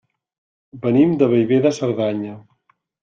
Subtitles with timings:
[0.85, 2.33] Venim de Bellver de Cerdanya.